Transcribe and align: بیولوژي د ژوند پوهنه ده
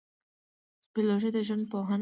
بیولوژي 0.93 1.29
د 1.35 1.37
ژوند 1.47 1.63
پوهنه 1.71 1.87
ده 1.87 1.89